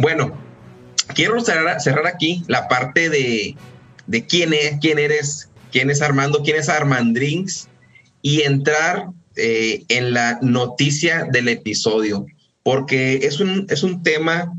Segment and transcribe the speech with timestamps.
[0.00, 0.32] Bueno,
[1.14, 3.54] quiero cerrar, aquí la parte de,
[4.06, 7.68] de quién es, quién eres, quién es Armando, quién es Armandrings
[8.22, 12.24] y entrar eh, en la noticia del episodio,
[12.62, 14.50] porque es un, es un tema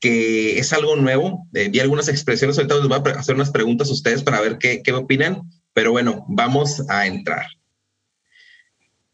[0.00, 1.46] que es algo nuevo.
[1.54, 4.58] Eh, vi algunas expresiones, ahorita les voy a hacer unas preguntas a ustedes para ver
[4.58, 7.46] qué, qué opinan, pero bueno, vamos a entrar.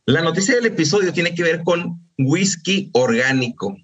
[0.07, 3.77] La noticia del episodio tiene que ver con whisky orgánico.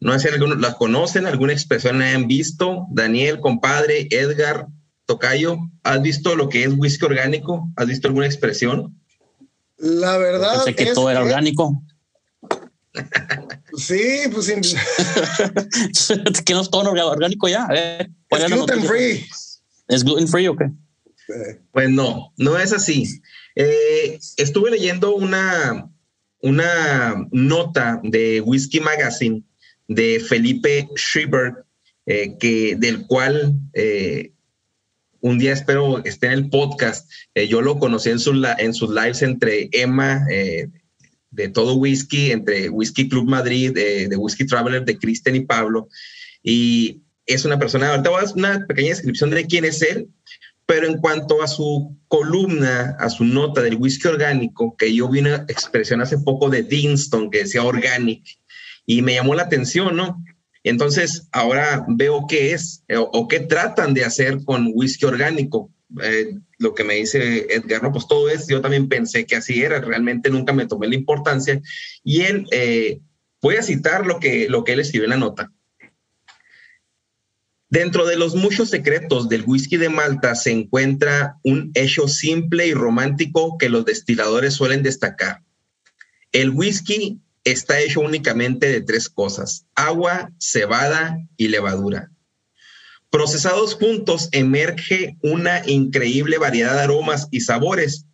[0.00, 2.86] No sé si algunos la conocen, alguna expresión la han visto.
[2.90, 4.66] Daniel, compadre, Edgar,
[5.04, 7.68] Tocayo, ¿has visto lo que es whisky orgánico?
[7.76, 8.98] ¿Has visto alguna expresión?
[9.76, 10.64] La verdad.
[10.64, 11.82] Pensé que todo era orgánico.
[13.76, 14.48] Sí, pues.
[16.44, 17.68] que no es todo orgánico ya.
[17.70, 19.24] es gluten free.
[19.86, 20.70] ¿Es gluten free o qué?
[21.70, 23.22] Pues no, no es así.
[23.54, 25.88] Eh, estuve leyendo una,
[26.42, 29.44] una nota de Whisky Magazine
[29.90, 31.64] de Felipe Schreiber,
[32.06, 34.30] eh, que, del cual eh,
[35.20, 37.10] un día espero esté en el podcast.
[37.34, 40.24] Eh, yo lo conocí en, su, en sus lives entre Emma
[41.32, 45.88] de Todo Whisky, entre Whisky Club Madrid, de Whisky Traveler, de Kristen y Pablo.
[46.40, 50.08] Y es una persona, ahorita voy a dar una pequeña descripción de quién es él,
[50.66, 55.18] pero en cuanto a su columna, a su nota del whisky orgánico, que yo vi
[55.18, 58.39] una expresión hace poco de Dinston que decía organic,
[58.90, 60.20] y me llamó la atención, ¿no?
[60.64, 65.70] Entonces, ahora veo qué es eh, o, qué tratan de hacer con whisky orgánico.
[66.02, 69.62] Eh, lo que me dice Edgar, no, pues todo es, yo también pensé que así
[69.62, 71.62] era, realmente nunca me tomé la importancia.
[72.02, 72.98] Y él, eh,
[73.40, 75.52] voy a citar lo que, lo que él escribió en la nota.
[77.68, 82.74] Dentro de los muchos secretos del whisky de Malta se encuentra un hecho simple y
[82.74, 85.44] romántico que los destiladores suelen destacar.
[86.32, 92.10] El whisky está hecho únicamente de tres cosas, agua, cebada y levadura.
[93.10, 98.06] Procesados juntos emerge una increíble variedad de aromas y sabores.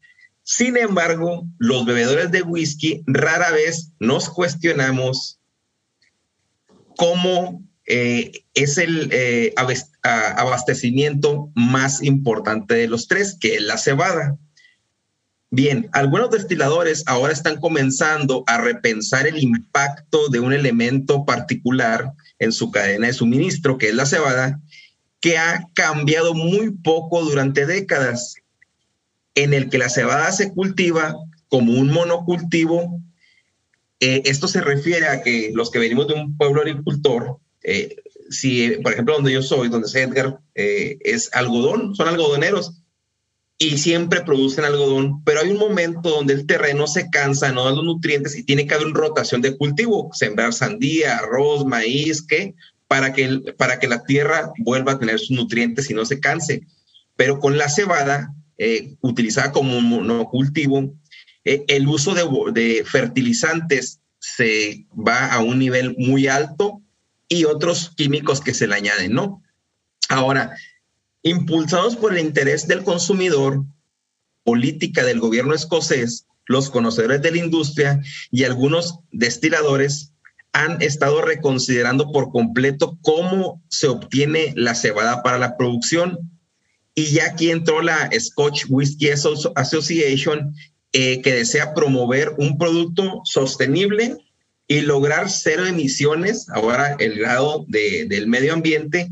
[0.42, 5.38] Sin embargo, los bebedores de whisky rara vez nos cuestionamos
[6.96, 9.54] cómo eh, es el eh,
[10.02, 14.38] abastecimiento más importante de los tres, que es la cebada.
[15.50, 22.52] Bien, algunos destiladores ahora están comenzando a repensar el impacto de un elemento particular en
[22.52, 24.60] su cadena de suministro, que es la cebada,
[25.20, 28.34] que ha cambiado muy poco durante décadas,
[29.34, 31.16] en el que la cebada se cultiva
[31.48, 33.00] como un monocultivo.
[34.00, 37.96] Eh, esto se refiere a que los que venimos de un pueblo agricultor, eh,
[38.30, 42.82] si, por ejemplo, donde yo soy, donde es Edgar, eh, es algodón, son algodoneros
[43.58, 47.70] y siempre producen algodón, pero hay un momento donde el terreno se cansa, no da
[47.70, 52.54] los nutrientes y tiene que haber una rotación de cultivo, sembrar sandía, arroz, maíz, ¿qué?
[52.86, 56.66] Para que, para que la tierra vuelva a tener sus nutrientes y no se canse.
[57.16, 60.94] Pero con la cebada, eh, utilizada como monocultivo,
[61.44, 62.14] eh, el uso
[62.52, 66.82] de fertilizantes se va a un nivel muy alto
[67.28, 69.42] y otros químicos que se le añaden, ¿no?
[70.08, 70.56] Ahora,
[71.26, 73.64] Impulsados por el interés del consumidor,
[74.44, 78.00] política del gobierno escocés, los conocedores de la industria
[78.30, 80.12] y algunos destiladores
[80.52, 86.16] han estado reconsiderando por completo cómo se obtiene la cebada para la producción.
[86.94, 90.54] Y ya aquí entró la Scotch Whisky Association,
[90.92, 94.16] eh, que desea promover un producto sostenible
[94.68, 99.10] y lograr cero emisiones, ahora el grado del medio ambiente,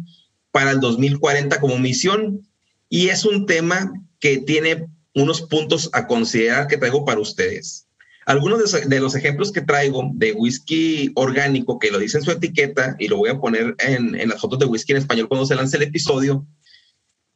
[0.54, 2.46] para el 2040 como misión
[2.88, 7.88] y es un tema que tiene unos puntos a considerar que traigo para ustedes.
[8.24, 12.94] Algunos de, los ejemplos que traigo de whisky orgánico, que lo dice en su etiqueta,
[13.00, 15.76] y lo voy a poner en, las fotos de whisky en español cuando se lance
[15.76, 16.46] el episodio,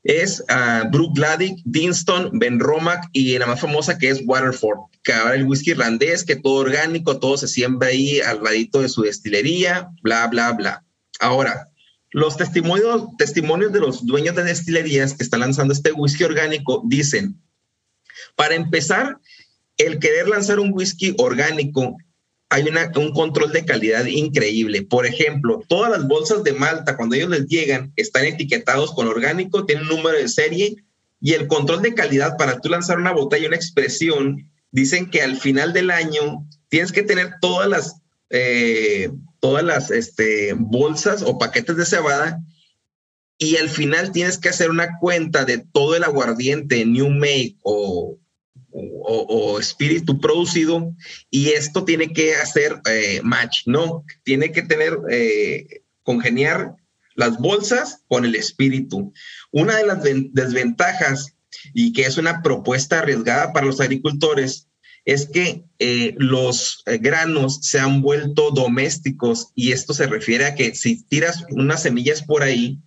[0.04, 5.12] es uh, Brook Gladic, Dinston, Ben Romack y la más famosa que es Waterford, que
[5.12, 9.02] ahora el whisky irlandés, que todo orgánico, todo se siembra ahí al ladito de su
[9.02, 10.84] destilería, bla, bla, bla.
[11.18, 11.67] Ahora,
[12.10, 17.40] los testimonios, de los dueños de destilerías que están lanzando este whisky orgánico dicen,
[18.34, 19.18] para empezar,
[19.76, 21.96] el querer lanzar un whisky orgánico,
[22.50, 22.64] hay
[22.96, 24.82] un control de calidad increíble.
[24.82, 29.66] Por ejemplo, todas las bolsas de Malta, cuando ellos les llegan, están etiquetados con orgánico,
[29.66, 30.76] tienen número de serie
[31.20, 35.36] y el control de calidad para tú lanzar una botella, una expresión, dicen que al
[35.36, 38.00] final del año tienes que tener todas las
[38.30, 39.10] eh,
[39.40, 42.40] todas las este, bolsas o paquetes de cebada
[43.38, 48.18] y al final tienes que hacer una cuenta de todo el aguardiente New Make o,
[48.70, 50.94] o, espíritu producido
[51.30, 54.04] y esto tiene que hacer eh, match, ¿no?
[54.24, 56.74] Tiene que tener, eh, congeniar
[57.14, 59.12] las bolsas con el espíritu.
[59.50, 61.34] Una de las desventajas
[61.74, 64.67] y que es una propuesta arriesgada para los agricultores
[65.08, 70.54] es que eh, los eh, granos se han vuelto domésticos y esto se refiere a
[70.54, 72.78] que si tiras unas semillas por ahí,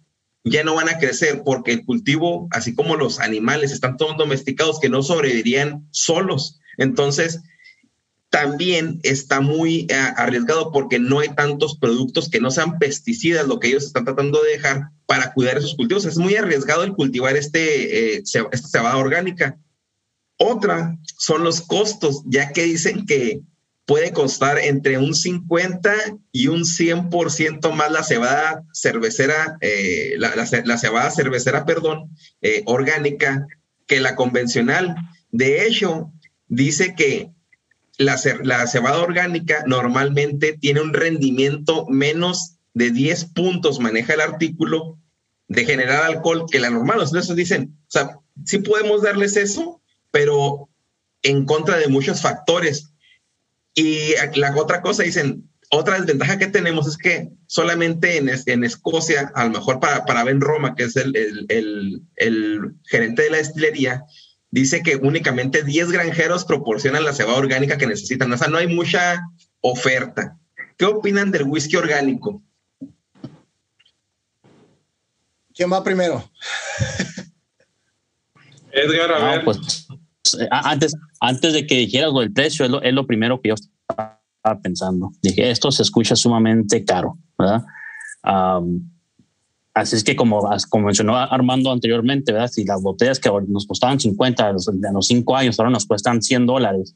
[0.43, 4.79] ya no van a crecer porque el cultivo, así como los animales, están todos domesticados
[4.79, 6.59] que no sobrevivirían solos.
[6.77, 7.41] Entonces,
[8.29, 13.59] también está muy eh, arriesgado porque no hay tantos productos que no sean pesticidas, lo
[13.59, 16.05] que ellos están tratando de dejar para cuidar esos cultivos.
[16.05, 19.57] Es muy arriesgado el cultivar este, eh, esta cebada orgánica.
[20.43, 23.41] Otra son los costos, ya que dicen que
[23.85, 25.93] puede costar entre un 50
[26.31, 32.15] y un 100% más la cebada cervecera, eh, la, cebada cervecera, perdón,
[32.65, 33.45] orgánica
[33.85, 34.95] que la convencional.
[35.31, 36.11] De hecho,
[36.47, 37.31] dice que
[37.97, 44.97] la, cebada orgánica normalmente tiene un rendimiento menos de 10 puntos, maneja el artículo
[45.47, 47.01] de generar alcohol que la normal.
[47.01, 49.80] Entonces dicen, o sea, sí podemos darles eso,
[50.11, 50.69] pero
[51.23, 52.93] en contra de muchos factores.
[53.73, 59.31] Y la otra cosa, dicen, otra desventaja que tenemos es que solamente en, en Escocia,
[59.35, 63.37] a lo mejor para, para Ben Roma, que es el, el, el gerente de la
[63.37, 64.03] destilería,
[64.49, 68.31] dice que únicamente 10 granjeros proporcionan la cebada orgánica que necesitan.
[68.33, 69.21] O sea, no hay mucha
[69.61, 70.37] oferta.
[70.77, 72.43] ¿Qué opinan del whisky orgánico?
[75.53, 76.29] ¿Quién va primero?
[78.71, 79.43] Edgar, a ver.
[79.45, 79.87] Pues,
[80.49, 83.55] antes, antes de que dijeras lo del precio, es lo, es lo primero que yo
[83.55, 84.21] estaba
[84.61, 85.11] pensando.
[85.21, 87.63] Dije, esto se escucha sumamente caro, ¿verdad?
[89.73, 92.49] Así es que como, como mencionó Armando anteriormente, ¿verdad?
[92.49, 94.69] si las botellas que nos costaban 50 a los,
[95.07, 96.95] cinco años ahora nos cuestan 100 dólares,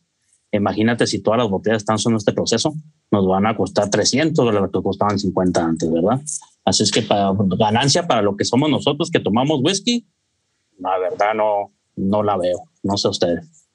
[0.51, 2.73] imagínate si todas las botellas están en este proceso,
[3.11, 6.19] nos van a costar 300 dólares que costaban 50 antes, ¿verdad?
[6.65, 10.05] Así es que para ganancia para lo que somos nosotros que tomamos whisky,
[10.77, 13.67] la verdad no, no la veo, no sé ustedes.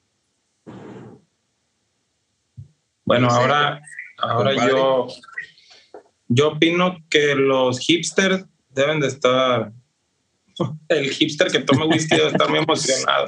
[3.03, 3.81] Bueno, ahora,
[4.17, 5.07] ahora yo,
[6.29, 9.73] yo opino que los hipsters deben de estar,
[10.87, 13.25] el hipster que toma whisky debe estar muy emocionado.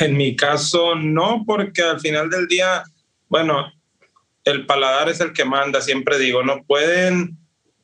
[0.00, 2.82] En mi caso, no, porque al final del día,
[3.28, 3.70] bueno,
[4.44, 7.36] el paladar es el que manda, siempre digo, no pueden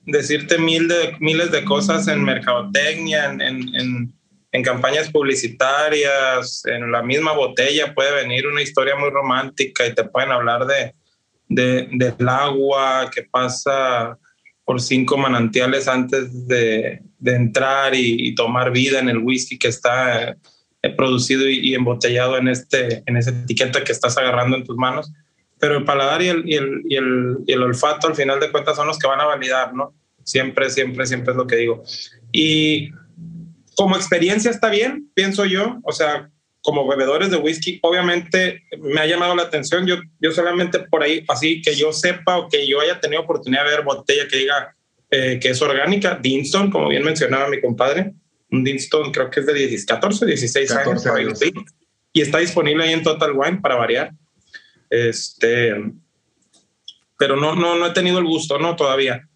[0.07, 4.18] decirte mil de, miles de cosas en mercadotecnia, en, en, en,
[4.63, 10.33] campañas publicitarias, en la misma botella puede venir una historia muy romántica y te pueden
[10.33, 10.95] hablar de,
[11.49, 14.19] de del agua que pasa
[14.69, 20.37] por cinco manantiales antes de, entrar y, tomar vida en el whisky que está
[20.83, 25.11] eh, producido y, embotellado en, este, en esa etiqueta que estás agarrando en tus manos.
[25.59, 28.51] Pero el paladar y el, y el, y el, y el olfato al final de
[28.51, 29.95] cuentas son los que van a validar, ¿no?
[30.23, 31.83] Siempre, siempre, siempre es lo que digo.
[32.31, 32.91] Y
[33.79, 35.79] como experiencia está bien, pienso yo.
[35.85, 36.29] O sea,
[36.63, 39.87] como bebedores de whisky, obviamente me ha llamado la atención.
[39.87, 43.65] Yo, yo solamente por ahí, así que yo sepa o que yo haya tenido oportunidad
[43.65, 44.75] de ver botella que diga
[45.13, 48.15] eh, que es orgánica, Dinston, como bien mencionaba mi compadre,
[48.51, 51.05] un Dinston creo que es de 14, 16 años,
[52.13, 54.11] y está disponible ahí en Total Wine para variar.
[54.91, 55.73] Este,
[57.17, 59.29] pero no, no, no he tenido el gusto, no todavía.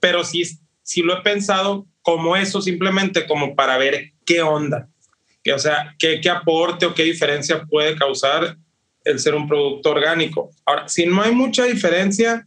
[0.00, 0.44] Pero sí,
[0.82, 4.88] sí lo he pensado como eso, simplemente como para ver qué onda
[5.42, 8.56] que, o sea, qué, qué aporte o qué diferencia puede causar
[9.04, 10.50] el ser un producto orgánico.
[10.66, 12.46] Ahora, si no hay mucha diferencia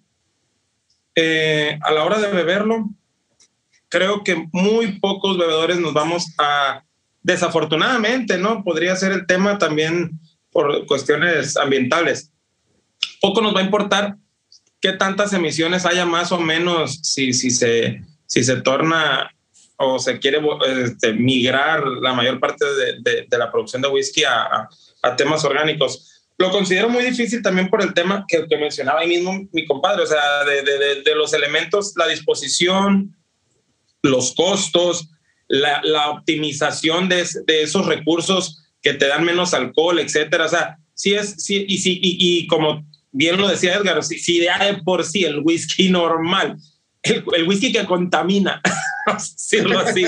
[1.15, 2.89] eh, a la hora de beberlo,
[3.89, 6.83] creo que muy pocos bebedores nos vamos a,
[7.23, 8.63] desafortunadamente, ¿no?
[8.63, 10.19] Podría ser el tema también
[10.51, 12.31] por cuestiones ambientales.
[13.21, 14.15] Poco nos va a importar
[14.79, 19.31] qué tantas emisiones haya más o menos si, si, se, si se torna
[19.77, 20.39] o se quiere
[20.83, 24.69] este, migrar la mayor parte de, de, la producción de whisky a,
[25.01, 26.23] a, temas orgánicos.
[26.37, 30.03] Lo considero muy difícil también por el tema que, que mencionaba ahí mismo mi compadre,
[30.03, 33.15] o sea, de, de los elementos, la disposición,
[34.03, 35.09] los costos,
[35.47, 40.45] la, la optimización de, esos recursos que te dan menos alcohol, etcétera.
[40.45, 44.19] O sea, sí es, sí, y, sí, y, y como bien lo decía Edgar, si,
[44.19, 44.49] si de
[44.83, 46.57] por sí el whisky normal,
[47.03, 48.61] el, el whisky que contamina,
[49.13, 50.05] decirlo así,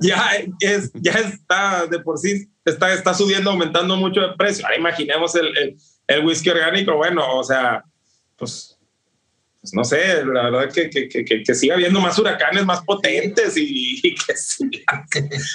[0.00, 4.64] ya, es, ya está de por sí, está, está subiendo, aumentando mucho de precio.
[4.64, 5.76] Ahora imaginemos el, el,
[6.06, 7.84] el whisky orgánico, bueno, o sea,
[8.36, 8.78] pues,
[9.60, 13.54] pues no sé, la verdad que, que, que, que, siga habiendo más huracanes más potentes
[13.56, 15.06] y, que siga.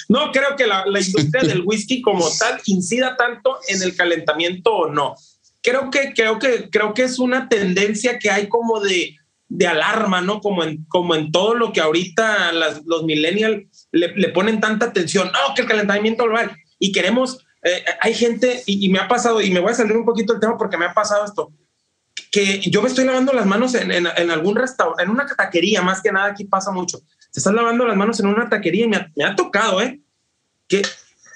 [0.07, 4.71] No creo que la, la industria del whisky como tal incida tanto en el calentamiento
[4.71, 5.15] o no.
[5.61, 9.18] Creo que, creo que, creo que es una tendencia que hay como de
[9.49, 10.39] de alarma, ¿no?
[10.39, 12.51] Como en, como en todo lo que ahorita
[12.85, 18.13] los millennials le, ponen tanta atención, no, que el calentamiento global, y queremos, eh, hay
[18.13, 20.77] gente, y, me ha pasado, y me voy a salir un poquito del tema porque
[20.77, 21.51] me ha pasado esto,
[22.31, 26.01] que yo me estoy lavando las manos en, en, algún restaurante, en una taquería, más
[26.01, 26.99] que nada aquí pasa mucho,
[27.31, 29.99] se están lavando las manos en una taquería y me ha, me ha tocado, ¿eh?
[30.67, 30.83] Que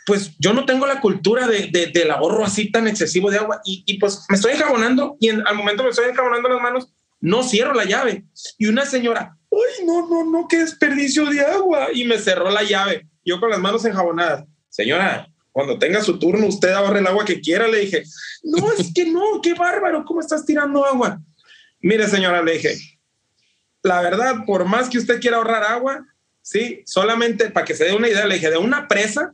[0.06, 3.62] pues yo no tengo la cultura de, de, del ahorro así tan excesivo de agua
[3.64, 6.94] y, y pues me estoy enjabonando y al momento me estoy enjabonando las manos,
[7.24, 8.26] no cierro la llave.
[8.58, 11.88] Y una señora, ay, no, no, no, qué desperdicio de agua.
[11.94, 13.08] Y me cerró la llave.
[13.24, 14.44] Yo con las manos enjabonadas.
[14.68, 17.70] Señora, cuando tenga su turno, usted ahorre el agua que quiera.
[17.70, 18.04] Le dije,
[18.44, 21.22] no, es que no, qué bárbaro, ¿cómo estás tirando agua?
[21.80, 22.76] Mire, señora, le dije,
[23.84, 26.06] la verdad, por más que usted quiera ahorrar agua,
[26.42, 29.34] sí, solamente para que se dé una idea, le dije, de una presa,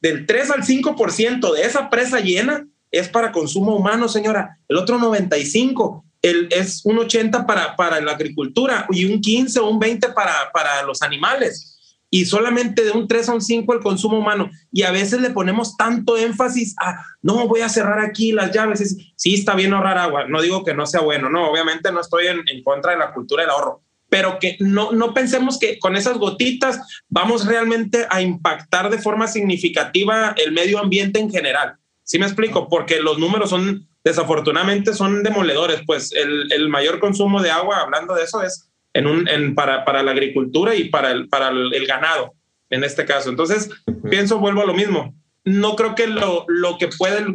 [0.00, 4.60] del 3 al 5% de esa presa llena es para consumo humano, señora.
[4.68, 6.04] El otro 95
[6.50, 10.82] es un 80 para, para la agricultura y un 15 o un 20 para, para
[10.82, 11.72] los animales.
[12.08, 14.50] Y solamente de un 3 a un 5 el consumo humano.
[14.72, 18.96] Y a veces le ponemos tanto énfasis a, no, voy a cerrar aquí las llaves.
[19.16, 20.26] Sí, está bien ahorrar agua.
[20.28, 21.28] No digo que no sea bueno.
[21.28, 23.82] No, obviamente no estoy en, en contra de la cultura del ahorro.
[24.08, 29.26] Pero que no, no pensemos que con esas gotitas vamos realmente a impactar de forma
[29.26, 31.74] significativa el medio ambiente en general.
[32.04, 32.68] ¿Sí me explico?
[32.68, 38.14] Porque los números son desafortunadamente son demoledores, pues el, el mayor consumo de agua, hablando
[38.14, 41.86] de eso, es en un, en, para, para la agricultura y para el, para el,
[41.88, 42.32] ganado,
[42.70, 43.30] en este caso.
[43.30, 43.68] Entonces,
[44.08, 45.12] pienso, vuelvo a lo mismo.
[45.42, 47.26] No creo que lo, lo que puede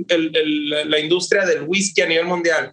[0.85, 2.71] la industria del whisky a nivel mundial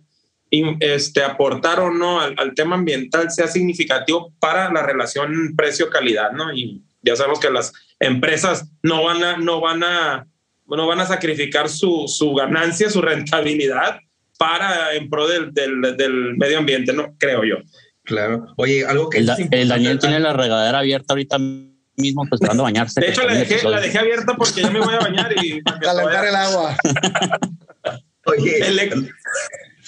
[0.78, 6.52] este, aportar o no al, al, tema ambiental sea significativo para la relación precio-calidad, ¿no?
[6.52, 10.28] Y ya sabemos que las empresas no van a, no van a
[10.68, 13.98] bueno, van a sacrificar su, su ganancia, su rentabilidad
[14.38, 17.56] para en pro del, del, del, medio ambiente, no creo yo.
[18.04, 18.46] Claro.
[18.56, 19.18] Oye, algo que...
[19.18, 23.00] El, el Daniel tiene la regadera abierta ahorita mismo pues, esperando bañarse.
[23.00, 25.62] De hecho, la dejé, la dejé, abierta porque ya me voy a bañar y...
[25.62, 26.76] Calentar el agua.
[28.26, 28.60] Oye,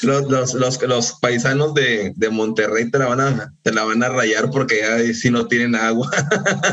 [0.03, 4.03] los, los, los, los, paisanos de, de, Monterrey te la, van a, te la van
[4.03, 6.11] a rayar porque ya si no tienen agua.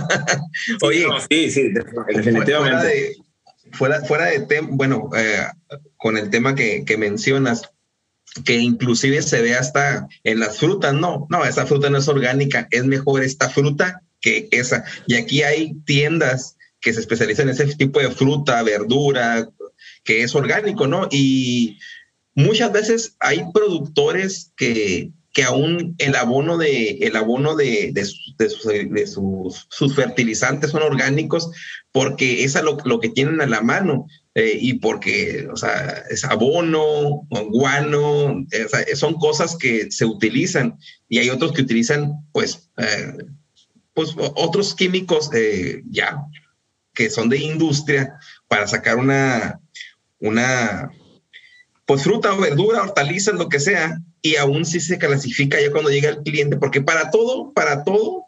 [0.82, 1.74] Oye, sí, sí,
[2.08, 2.56] definitivamente
[2.88, 3.27] fuera,
[3.74, 5.46] fuera de tema, bueno, eh,
[5.98, 7.70] con el tema que, que, mencionas,
[8.46, 12.68] que inclusive se ve hasta en las frutas, no, no, esa fruta no es orgánica,
[12.72, 14.84] es mejor esta fruta que esa.
[15.06, 19.50] Y aquí hay tiendas que se especializan en ese tipo de fruta, verdura,
[20.04, 21.08] que es orgánico, ¿no?
[21.12, 21.78] Y
[22.36, 29.96] muchas veces hay productores que, que aún el abono de, el abono de, de, sus,
[29.96, 31.52] fertilizantes son orgánicos
[31.92, 37.28] porque es lo, que tienen a la mano eh, y porque, o sea, es abono,
[37.52, 43.14] guano, eh, son cosas que se utilizan y hay otros que utilizan, pues, eh,
[43.94, 45.30] pues otros químicos
[45.92, 46.18] ya
[46.96, 48.18] que son de industria
[48.48, 49.62] para sacar una,
[50.20, 50.90] una,
[51.88, 56.10] pues fruta verdura, hortalizas, lo que sea, y aún si se clasifica ya cuando llega
[56.10, 58.26] el cliente, porque para todo, para todo,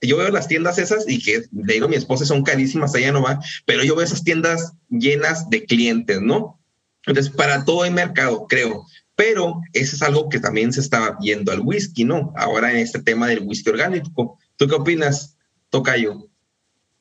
[0.00, 3.22] yo veo las tiendas esas y que le digo mi esposa son carísimas, allá no
[3.22, 6.58] va, pero yo veo esas tiendas llenas de clientes, ¿no?
[7.06, 8.86] Entonces, para todo hay mercado, creo.
[9.14, 12.32] Pero eso es algo que también se está viendo al whisky, ¿no?
[12.36, 14.38] Ahora en este tema del whisky orgánico.
[14.56, 15.36] ¿Tú qué opinas,
[15.68, 16.28] Tocayo?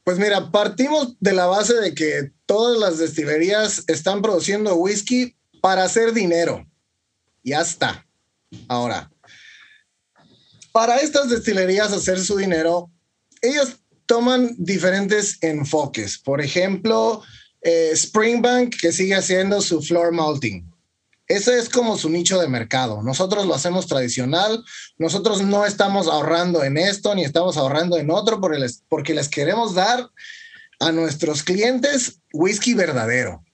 [0.04, 5.84] Pues mira, partimos de la base de que todas las destilerías están produciendo whisky para
[5.84, 6.68] hacer dinero.
[7.44, 8.06] Ya está.
[8.68, 9.10] Ahora,
[10.72, 12.92] para estas destilerías hacer su dinero,
[13.42, 16.18] ellos toman diferentes enfoques.
[16.18, 17.24] Por ejemplo,
[17.62, 20.70] eh, Springbank, que sigue haciendo su floor malting.
[21.28, 23.02] Ese es como su nicho de mercado.
[23.04, 24.66] Nosotros lo hacemos tradicional.
[24.98, 28.42] Nosotros no estamos ahorrando en esto ni estamos ahorrando en otro
[28.90, 30.10] porque les queremos dar
[30.82, 33.46] a nuestros clientes whisky verdadero.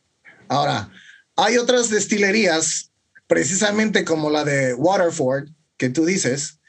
[0.47, 0.89] Ahora,
[1.37, 2.91] hay otras destilerías
[3.27, 6.59] precisamente como la de Waterford, que tú dices,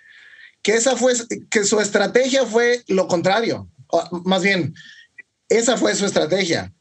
[0.62, 1.14] que esa fue,
[1.50, 3.70] que su estrategia fue lo contrario.
[4.24, 4.74] más bien,
[5.48, 6.72] esa fue su estrategia.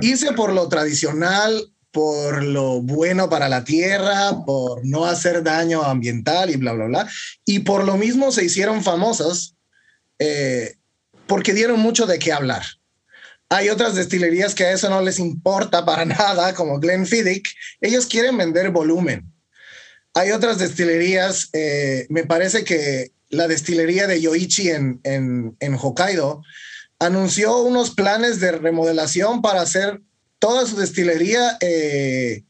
[0.00, 6.50] Irse por lo tradicional, por lo bueno para la tierra, por no hacer daño ambiental
[6.50, 7.10] y bla, bla, bla.
[7.44, 9.56] Y por lo mismo se hicieron famosas
[10.18, 10.76] eh,
[11.26, 12.64] porque dieron mucho de qué hablar.
[13.48, 17.54] Hay otras destilerías que a eso no les importa para nada, como Glenfiddich.
[17.80, 19.32] Ellos quieren vender volumen.
[20.14, 26.42] Hay otras destilerías, eh, me parece que la destilería de Yoichi en, en, Hokkaido
[27.00, 30.00] anunció unos planes de remodelación para hacer
[30.38, 32.44] toda su destilería, eh,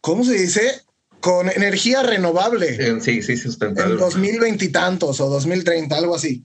[0.00, 0.82] ¿cómo se dice?
[1.20, 3.00] con energía renovable.
[3.00, 3.94] Sí, sí, sustentable.
[3.94, 6.44] En 2020 y tantos o 2030, algo así.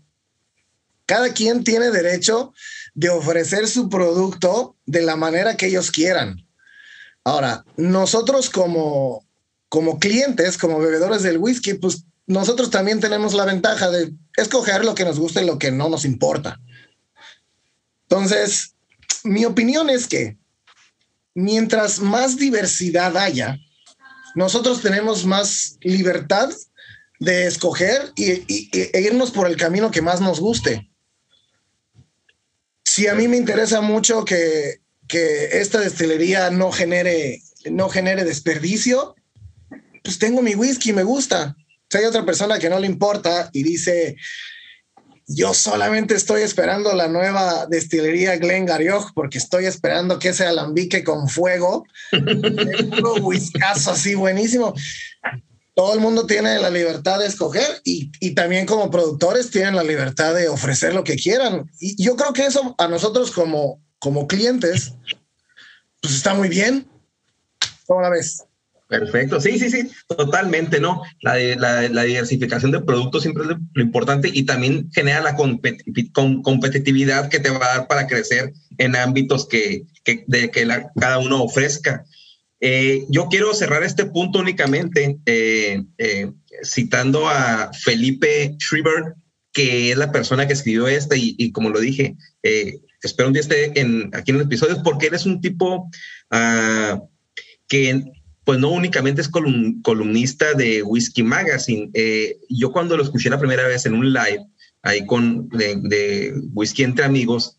[1.05, 2.53] Cada quien tiene derecho
[2.93, 6.47] de ofrecer su producto de la manera que ellos quieran.
[7.23, 9.25] Ahora, nosotros como,
[9.69, 14.95] como clientes, como bebedores del whisky, pues nosotros también tenemos la ventaja de escoger lo
[14.95, 16.59] que nos gusta y lo que no nos importa.
[18.03, 18.75] Entonces,
[19.23, 20.37] mi opinión es que
[21.33, 23.57] mientras más diversidad haya,
[24.35, 26.49] nosotros tenemos más libertad
[27.19, 30.89] de escoger y, e irnos por el camino que más nos guste.
[32.93, 39.15] Si a mí me interesa mucho que, que esta destilería no genere, no genere desperdicio,
[40.03, 41.55] pues tengo mi whisky, me gusta.
[41.89, 44.15] Si hay otra persona que no le importa y dice,
[45.25, 51.03] yo solamente estoy esperando la nueva destilería Glen Garioch porque estoy esperando que ese alambique
[51.03, 54.75] con fuego, un whiskazo así buenísimo.
[55.75, 59.83] Todo el mundo tiene la libertad de escoger y, y, también como productores tienen la
[59.83, 61.69] libertad de ofrecer lo que quieran.
[61.79, 64.93] Y yo creo que eso a nosotros como, como clientes,
[66.01, 66.87] pues está muy bien.
[67.87, 68.43] ¿Cómo la ves?
[68.99, 71.01] Perfecto, sí, sí, sí, totalmente, ¿no?
[71.21, 71.35] La,
[71.89, 77.49] la, diversificación de productos siempre es lo importante y también genera la competitividad que te
[77.49, 80.67] va a dar para crecer en ámbitos que, que, de, que
[80.99, 82.05] cada uno ofrezca.
[82.65, 86.31] Eh, yo quiero cerrar este punto únicamente eh, eh,
[86.63, 89.15] citando a Felipe Schreiber,
[89.51, 92.15] que es la persona que escribió este y, como lo dije,
[93.01, 95.89] espero un día esté en, aquí en los episodios porque él es un tipo
[96.31, 97.09] uh,
[97.67, 98.01] que
[98.45, 101.89] pues no únicamente es columnista de Whiskey Magazine.
[101.93, 104.45] Eh, yo cuando lo escuché la primera vez en un live,
[104.81, 107.57] ahí con de, Whisky entre amigos,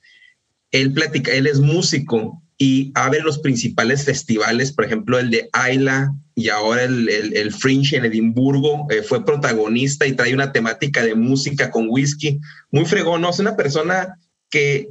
[0.70, 6.14] él platica, él es músico y abre los principales festivales, por ejemplo, el de Ayla
[6.36, 11.14] y ahora el, el, Fringe en Edimburgo, eh, fue protagonista y trae una temática de
[11.14, 12.40] música con whisky,
[12.70, 14.18] muy fregón, es una persona
[14.50, 14.90] que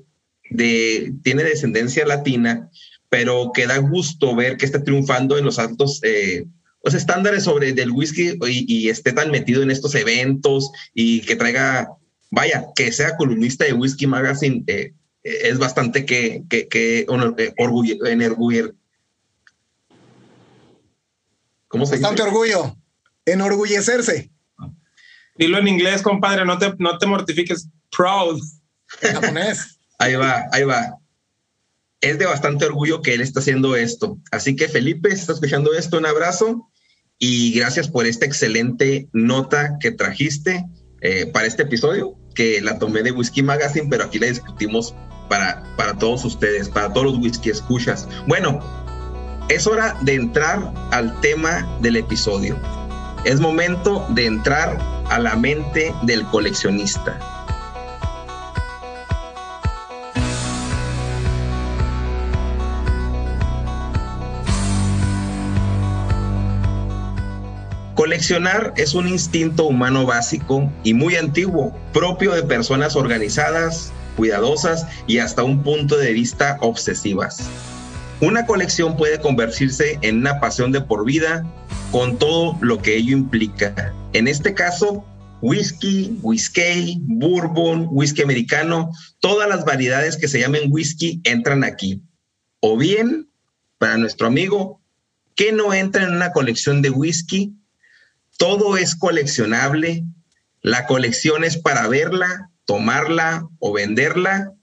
[0.50, 2.70] de, tiene descendencia latina,
[3.10, 6.46] pero que da gusto ver que está triunfando en los altos eh,
[6.84, 11.88] los estándares sobre del whisky y, esté tan metido en estos eventos y que traiga,
[12.30, 14.92] vaya, que sea columnista de Whisky Magazine, eh,
[15.24, 17.00] es bastante que, que, que
[17.38, 18.74] eh, orgullo,
[21.68, 22.76] ¿Cómo se Bastante orgullo,
[23.26, 24.30] enorgullecerse.
[25.36, 27.68] Dilo en inglés, compadre, no te, no te mortifiques.
[27.96, 28.42] Proud.
[28.86, 29.80] Japonés.
[29.98, 31.00] ahí va, ahí va
[32.04, 34.20] es de bastante orgullo que él está haciendo esto.
[34.30, 36.70] Así que Felipe, si estás escuchando esto, un abrazo
[37.18, 40.66] y gracias por esta excelente nota que trajiste
[41.00, 44.94] eh, para este episodio, que la tomé de Whisky Magazine, pero aquí la discutimos
[45.28, 48.08] para, para todos ustedes, para todos los whisky escuchas.
[48.28, 48.60] Bueno,
[49.50, 52.58] es hora de entrar al tema del episodio.
[53.26, 54.78] Es momento de entrar
[55.10, 57.20] a la mente del coleccionista.
[67.96, 75.20] Coleccionar es un instinto humano básico y muy antiguo, propio de personas organizadas, cuidadosas y
[75.20, 77.44] hasta un punto de vista obsesivas.
[78.22, 81.46] Una colección puede convertirse en una pasión de por vida
[81.92, 83.94] con todo lo que ello implica.
[84.14, 85.06] En este caso,
[85.42, 92.02] whisky, whisky, bourbon, whisky americano, todas las variedades que se llamen whisky entran aquí.
[92.62, 93.30] O bien,
[93.78, 94.80] para nuestro amigo,
[95.36, 97.54] ¿qué no entra en una colección de whisky?
[98.38, 100.06] todo es coleccionable,
[100.62, 104.54] la colección es para verla, tomarla o venderla.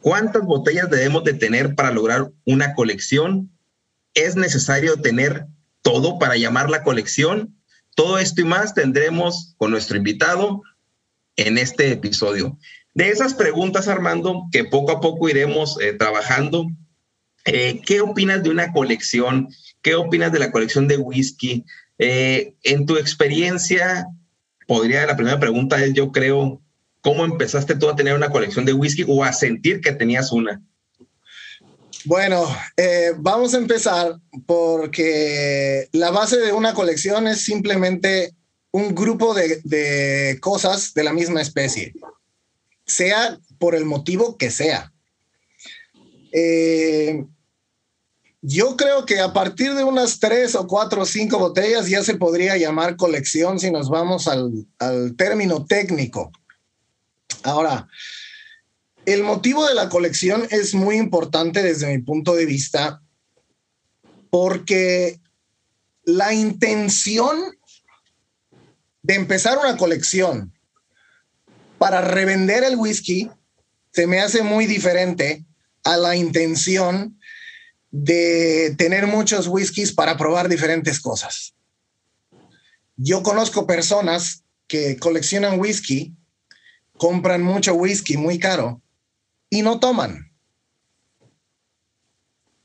[0.00, 3.50] ¿Cuántas botellas debemos de tener para lograr una colección?
[4.14, 5.46] ¿Es necesario tener
[5.82, 7.56] todo para llamar la colección?
[7.94, 10.62] Todo esto y más tendremos con nuestro invitado
[11.36, 12.58] en este episodio.
[12.94, 16.66] De esas preguntas, Armando, que poco a poco iremos eh, trabajando,
[17.44, 19.48] eh, ¿qué opinas de una colección?
[19.82, 21.64] ¿Qué opinas de la colección de whisky?
[21.98, 24.06] Eh, en tu experiencia,
[24.66, 26.60] podría, la primera pregunta es, yo creo,
[27.00, 30.62] ¿cómo empezaste tú a tener una colección de whisky o a sentir que tenías una?
[32.04, 38.34] Bueno, eh, vamos a empezar porque la base de una colección es simplemente
[38.70, 41.92] un grupo de, de cosas de la misma especie,
[42.86, 44.92] sea por el motivo que sea.
[46.32, 47.24] Eh,
[48.40, 52.14] yo creo que a partir de unas tres o cuatro o cinco botellas ya se
[52.14, 54.66] podría llamar colección si nos vamos al,
[55.16, 56.30] término técnico.
[57.48, 57.88] Ahora,
[59.06, 63.02] el motivo de la colección es muy importante desde mi punto de vista
[64.30, 65.20] porque
[66.04, 67.38] la intención
[69.02, 70.52] de empezar una colección
[71.78, 73.30] para revender el whisky
[73.92, 75.44] se me hace muy diferente
[75.84, 77.18] a la intención
[77.90, 81.54] de tener muchos whiskies para probar diferentes cosas.
[82.96, 86.14] Yo conozco personas que coleccionan whisky,
[86.98, 88.82] compran mucho whisky muy caro
[89.50, 90.30] y no toman.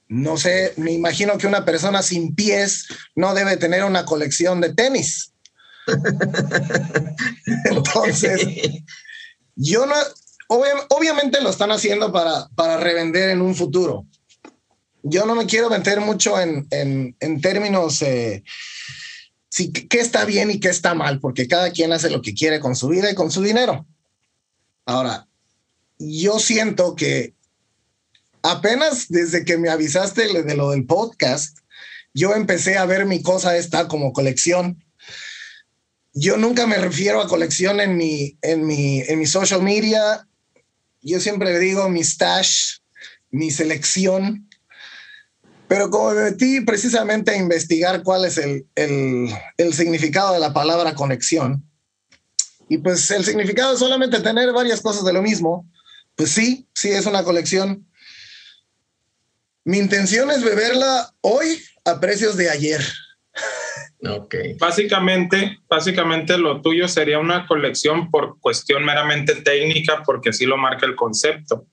[0.08, 4.74] No sé, me imagino que una persona sin pies no debe tener una colección de
[4.74, 5.34] tenis.
[7.66, 8.46] Entonces,
[9.56, 9.96] yo no,
[10.48, 14.06] obviamente lo están haciendo para, para revender en un futuro.
[15.02, 18.44] Yo no me quiero meter mucho en, en, términos eh,
[19.50, 22.60] si, qué está bien y qué está mal, porque cada quien hace lo que quiere
[22.60, 23.86] con su vida y con su dinero.
[24.86, 25.28] Ahora,
[25.98, 27.34] yo siento que
[28.42, 31.58] apenas desde que me avisaste de lo del podcast,
[32.14, 34.84] yo empecé a ver mi cosa esta como colección.
[36.14, 40.28] Yo nunca me refiero a colección en mi, en mi, en mi social media.
[41.02, 42.78] Yo siempre le digo mi stash,
[43.32, 44.48] mi selección.
[45.68, 50.54] Pero como me metí precisamente a investigar cuál es el, el, el significado de la
[50.54, 51.68] palabra conexión,
[52.74, 55.70] y pues el significado es solamente tener varias cosas de lo mismo,
[56.16, 57.86] pues sí, sí es una colección.
[59.64, 62.82] Mi intención es beberla hoy a precios de ayer.
[64.06, 64.36] Ok.
[64.60, 70.86] Básicamente, básicamente lo tuyo sería una colección por cuestión meramente técnica, porque así lo marca
[70.86, 71.68] el concepto.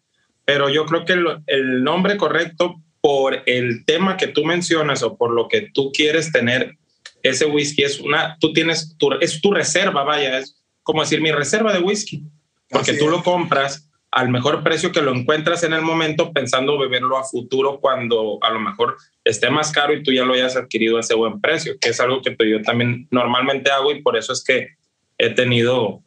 [0.44, 1.14] Pero yo creo que
[1.48, 6.30] el, nombre correcto por el tema que tú mencionas o por lo que tú quieres
[6.30, 6.76] tener
[7.24, 11.32] ese whisky es una, tú tienes, tu, es tu reserva, vaya, es como decir mi
[11.32, 12.24] reserva de whisky,
[12.68, 17.16] porque tú lo compras al mejor precio que lo encuentras en el momento pensando beberlo
[17.16, 20.96] a futuro cuando a lo mejor esté más caro y tú ya lo hayas adquirido
[20.96, 24.32] a ese buen precio, que es algo que yo también normalmente hago y por eso
[24.32, 24.70] es que
[25.18, 26.02] he tenido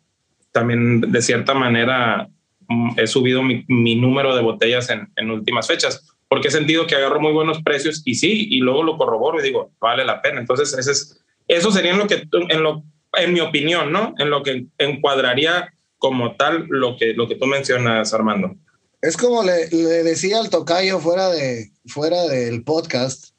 [0.52, 2.30] también de cierta manera,
[2.68, 6.96] mm, he subido mi, número de botellas en, en, últimas fechas, porque he sentido que
[6.96, 10.40] agarro muy buenos precios y sí, y luego lo corroboro y digo, vale la pena.
[10.40, 12.84] Entonces, ese es, eso sería en lo que, en, lo,
[13.17, 14.13] en mi opinión, ¿no?
[14.17, 18.56] En lo que encuadraría como tal lo que, lo que tú mencionas, Armando.
[19.02, 23.30] Es como le, decía al tocayo fuera, de, fuera del podcast,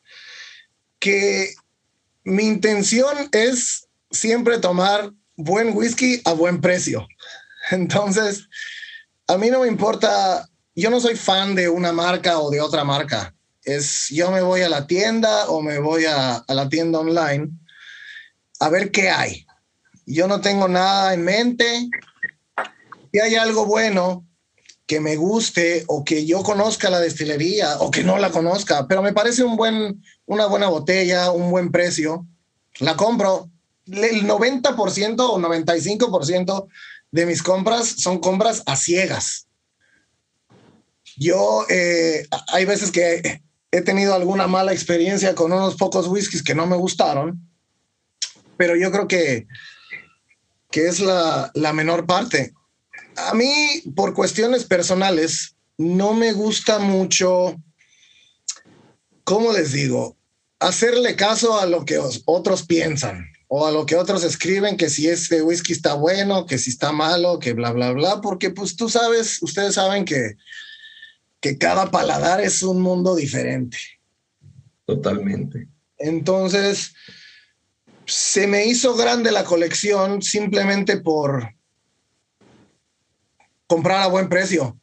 [0.98, 1.54] que
[2.22, 7.06] mi intención es siempre tomar buen whisky a buen precio.
[7.70, 8.48] Entonces,
[9.26, 12.84] a mí no me importa, yo no soy fan de una marca o de otra
[12.84, 13.34] marca.
[13.62, 17.50] Es yo me voy a la tienda o me voy a, a la tienda online
[18.60, 19.43] a ver qué hay.
[20.06, 21.88] Yo no tengo nada en mente,
[23.12, 24.26] si hay algo bueno
[24.86, 29.02] que me guste o que yo conozca la destilería o que no la conozca, pero
[29.02, 32.26] me parece un buen, una buena botella, un buen precio,
[32.80, 33.50] la compro.
[33.86, 36.68] El 90% o 95%
[37.10, 39.46] de mis compras son compras a ciegas.
[41.16, 46.54] Yo, eh, hay veces que he tenido alguna mala experiencia con unos pocos whiskies que
[46.54, 47.48] no me gustaron,
[48.56, 49.46] pero yo creo que,
[50.74, 52.52] que es la, la menor parte
[53.16, 57.56] a mí, por cuestiones personales, no me gusta mucho,
[59.22, 60.16] ¿cómo les digo?
[60.58, 65.08] Hacerle caso a lo que otros piensan o a lo que otros escriben, que si
[65.08, 68.88] este whisky está bueno, que si está malo, que bla, bla, bla, porque pues tú
[68.88, 70.34] sabes, ustedes saben que,
[71.40, 73.78] que cada paladar es un mundo diferente.
[74.86, 75.68] Totalmente.
[75.98, 76.94] Entonces,
[78.06, 81.54] se me hizo grande la colección simplemente por,
[83.66, 84.78] comprar a buen precio.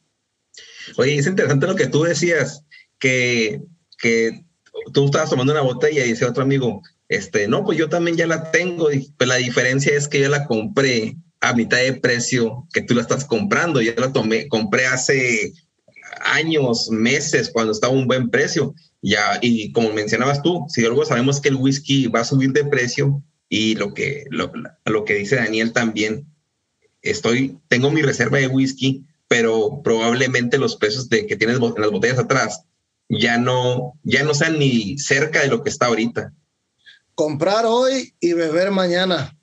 [0.96, 2.64] Oye, es interesante lo que tú decías,
[2.98, 3.60] que,
[3.98, 4.44] que
[4.92, 8.26] tú estabas tomando una botella y decía otro amigo, este, no, pues yo también ya
[8.26, 12.66] la tengo, y pues la diferencia es que yo la compré a mitad de precio
[12.72, 15.52] que tú la estás comprando, ya la tomé, compré hace
[16.24, 18.74] años, meses, cuando estaba a un buen precio.
[19.02, 22.64] Ya, y como mencionabas tú, si algo sabemos que el whisky va a subir de
[22.64, 24.52] precio y lo que, lo,
[24.84, 26.26] lo que dice Daniel también,
[27.02, 31.90] estoy, tengo mi reserva de whisky, pero probablemente los precios de, que tienes en las
[31.90, 32.64] botellas atrás
[33.08, 36.32] ya no, ya no sean ni cerca de lo que está ahorita.
[37.14, 39.36] Comprar hoy y beber mañana.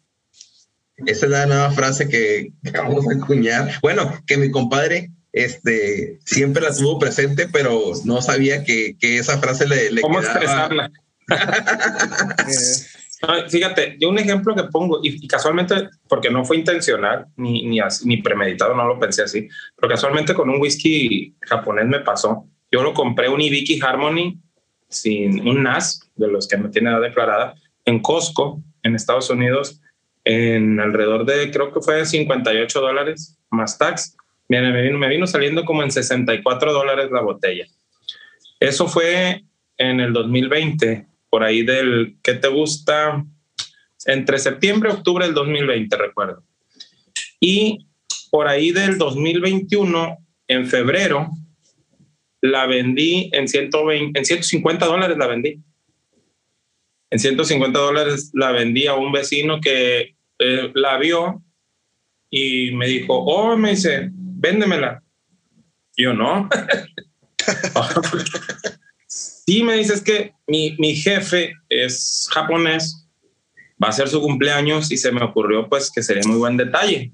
[1.05, 3.79] Esa es la nueva frase que, vamos a acuñar.
[3.81, 9.67] Bueno, que mi compadre este, siempre la tuvo presente, pero no sabía que, esa frase
[9.67, 10.91] le, le ¿Cómo expresarla?
[13.49, 18.17] Fíjate, yo un ejemplo que pongo, y, casualmente, porque no fue intencional ni, ni, ni
[18.17, 22.45] premeditado, no lo pensé así, pero casualmente con un whisky japonés me pasó.
[22.71, 24.39] Yo lo compré un Ibiki Harmony
[24.87, 29.81] sin un NAS, de los que me tiene edad declarada, en Costco, en Estados Unidos,
[30.23, 34.15] en alrededor de, creo que fue 58 dólares más tax.
[34.49, 37.67] Me vino, me vino saliendo como en 64 dólares la botella.
[38.59, 39.43] Eso fue
[39.77, 43.23] en el 2020, por ahí del, ¿qué te gusta?
[44.05, 46.43] Entre septiembre y octubre del 2020, recuerdo.
[47.39, 47.85] Y
[48.31, 51.29] por ahí del 2021, en febrero,
[52.41, 55.59] la vendí en, 120, en 150 dólares, la vendí.
[57.11, 61.43] En 150 dólares la vendí a un vecino que eh, la vio
[62.29, 65.03] y me dijo, oh, me dice, véndemela.
[65.97, 66.49] yo no.
[69.07, 73.07] sí, me dice, es que mi, mi jefe es japonés,
[73.83, 77.11] va a ser su cumpleaños y se me ocurrió pues que sería muy buen detalle.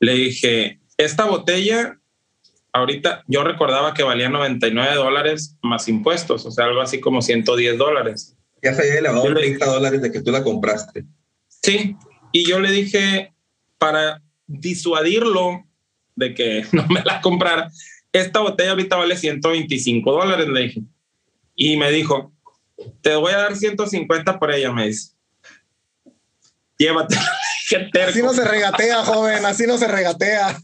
[0.00, 1.98] Le dije, esta botella,
[2.72, 7.78] ahorita yo recordaba que valía 99 dólares más impuestos, o sea, algo así como 110
[7.78, 8.36] dólares.
[8.62, 11.04] Ya se había elevado 30 dólares de que tú la compraste.
[11.48, 11.96] Sí,
[12.32, 13.32] y yo le dije,
[13.78, 15.64] para disuadirlo
[16.14, 17.70] de que no me la comprara,
[18.12, 20.82] esta botella ahorita vale 125 dólares, le dije.
[21.54, 22.32] Y me dijo,
[23.00, 25.12] te voy a dar 150 por ella, me dice.
[26.76, 27.22] Llévatela.
[28.06, 30.60] Así no se regatea, joven, así no se regatea.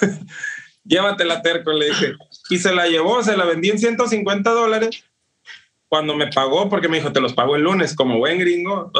[0.84, 2.14] Llévatela, terco, le dije.
[2.50, 5.04] Y se la llevó, se la vendí en 150 dólares.
[5.86, 8.90] Cuando me pagó, porque me dijo, te los pago el lunes, como buen gringo.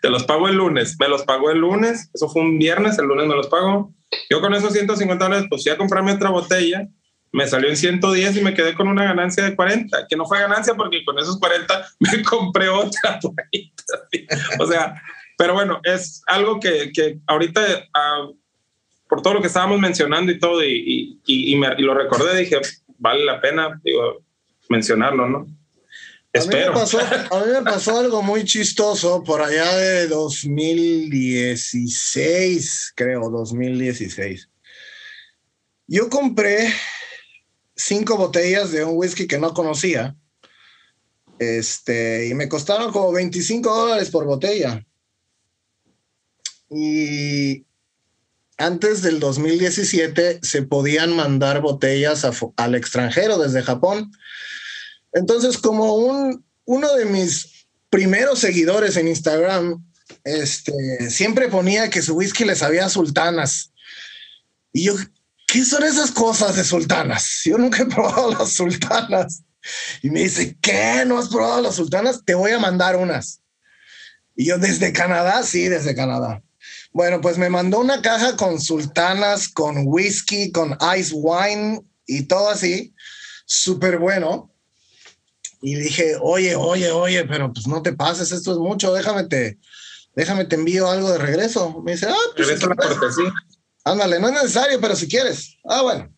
[0.00, 0.96] Te los pago el lunes.
[0.98, 2.10] Me los pagó el lunes.
[2.14, 3.92] Eso fue un viernes, el lunes me los pagó.
[4.28, 6.88] Yo con esos 150 dólares, pues a comprarme otra botella
[7.32, 10.40] me salió en 110 y me quedé con una ganancia de 40, que no fue
[10.40, 13.20] ganancia porque con esos 40 me compré otra.
[14.58, 15.00] o sea,
[15.38, 18.36] pero bueno, es algo que, que ahorita, uh,
[19.08, 22.36] por todo lo que estábamos mencionando y todo, y, y, y, me, y, lo recordé,
[22.38, 22.60] dije,
[22.98, 24.22] vale la pena digo,
[24.68, 25.46] mencionarlo, ¿no?
[26.32, 26.70] Espero.
[26.70, 33.28] A mí, pasó, a mí me pasó algo muy chistoso por allá de 2016, creo,
[33.30, 34.48] 2016.
[35.88, 36.72] Yo compré
[37.74, 40.14] cinco botellas de un whisky que no conocía.
[41.40, 44.86] Este, y me costaron como 25 dólares por botella.
[46.68, 47.64] Y
[48.58, 54.12] antes del 2017 se podían mandar botellas al extranjero desde Japón.
[55.12, 59.84] Entonces, como un, uno de mis primeros seguidores en Instagram,
[60.24, 63.72] este, siempre ponía que su whisky le sabía sultanas.
[64.72, 64.94] Y yo,
[65.46, 67.40] ¿qué son esas cosas de sultanas?
[67.44, 69.42] Yo nunca he probado las sultanas.
[70.02, 71.04] Y me dice, ¿qué?
[71.06, 72.22] ¿No has probado las sultanas?
[72.24, 73.40] Te voy a mandar unas.
[74.34, 75.42] Y yo, ¿desde Canadá?
[75.42, 76.42] Sí, desde Canadá.
[76.92, 82.48] Bueno, pues me mandó una caja con sultanas, con whisky, con ice wine y todo
[82.48, 82.94] así.
[83.44, 84.49] Súper bueno.
[85.62, 89.58] Y dije, oye, oye, oye, pero pues no te pases, esto es mucho, déjame te,
[90.14, 91.82] déjame te envío algo de regreso.
[91.82, 92.62] Me dice, ah, pues.
[92.62, 93.32] la cortesía.
[93.84, 95.56] Ándale, no es necesario, pero si quieres.
[95.64, 96.12] Ah, bueno.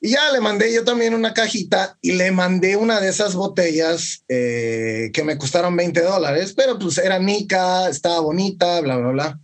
[0.00, 4.24] Y ya le mandé yo también una cajita y le mandé una de esas botellas
[4.28, 9.40] eh, que me costaron 20 dólares, pero pues era Nica, estaba bonita, bla, bla, bla.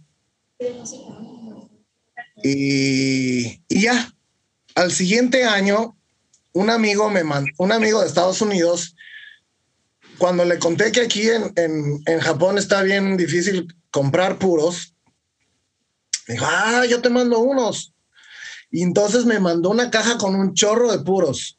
[2.43, 4.13] Y, y ya,
[4.75, 5.98] al siguiente año,
[6.59, 8.97] un amigo me mandó, un amigo de Estados Unidos,
[10.19, 14.95] cuando le conté que aquí en, en, en Japón está bien difícil comprar puros,
[16.27, 17.95] me dijo, ah, yo te mando unos.
[18.71, 21.59] Y entonces me mandó una caja con un chorro de puros.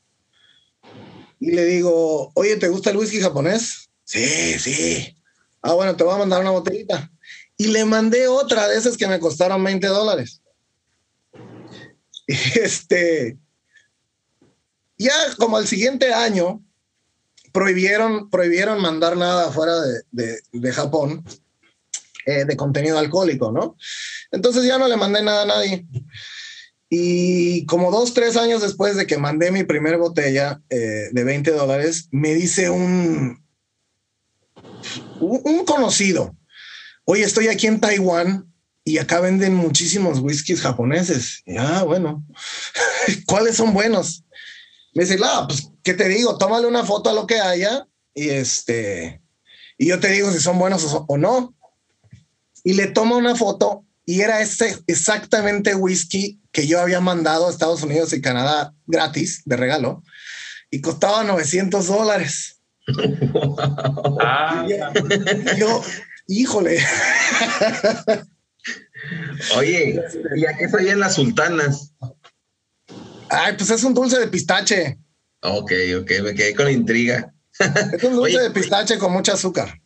[1.40, 3.90] Y le digo, oye, ¿te gusta el whisky japonés?
[4.04, 5.16] Sí, sí.
[5.62, 7.10] Ah, bueno, te voy a mandar una botellita.
[7.56, 10.42] Y le mandé otra de esas que me costaron 20 dólares.
[12.28, 13.40] Este,
[15.00, 16.64] ya como al siguiente año,
[17.52, 19.74] prohibieron, prohibieron mandar nada fuera
[20.12, 21.26] de, de Japón
[22.30, 23.76] eh, de contenido alcohólico, ¿no?
[24.32, 25.88] Entonces ya no le mandé nada a nadie.
[26.88, 31.50] Y como dos, tres años después de que mandé mi primer botella eh, de 20
[31.52, 33.44] dólares, me dice un,
[35.20, 36.36] un conocido,
[37.06, 41.44] oye, estoy aquí en Taiwán y acá venden muchísimos whiskies japoneses.
[41.58, 42.24] ah, bueno,
[43.26, 44.24] ¿cuáles son buenos?
[44.94, 46.38] Me dice, ah, pues, ¿qué te digo?
[46.38, 49.22] Tómale una foto a lo que haya y este,
[49.78, 51.56] y yo te digo si son buenos o no
[52.64, 57.52] y le toma una foto y era ese exactamente whisky que yo había mandado a
[57.52, 60.04] Estados Unidos y Canadá gratis de regalo
[60.72, 62.56] y costaba 900 dólares.
[64.22, 64.66] Ah.
[65.58, 65.84] yo,
[66.28, 66.80] híjole.
[69.58, 70.02] Oye,
[70.36, 71.94] ¿y a qué en las sultanas?
[73.30, 74.98] Ay, pues es un dulce de pistache.
[75.42, 77.34] Ok, ok, me quedé con la intriga.
[77.94, 79.80] Es un dulce de pistache con mucho azúcar.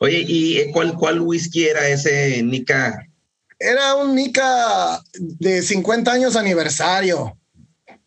[0.00, 3.06] Oye, ¿y eh, cuál, cuál whisky era ese Nika?
[3.58, 7.36] Era un Nika de 50 años aniversario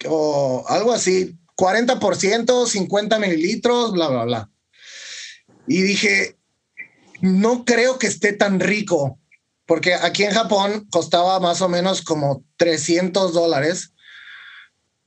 [0.07, 1.35] o algo así.
[1.57, 4.51] 40%, 50 mililitros, bla, bla, bla.
[5.67, 6.37] Y dije,
[7.21, 9.19] no creo que esté tan rico,
[9.65, 13.93] porque aquí en Japón costaba más o menos como 300 dólares.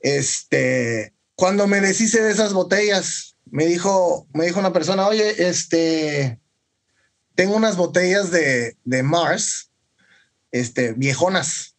[0.00, 6.40] Este, cuando me deshice de esas botellas, me dijo, me dijo una persona, oye, este,
[7.34, 9.70] tengo unas botellas de, de Mars,
[10.50, 11.76] este, viejonas.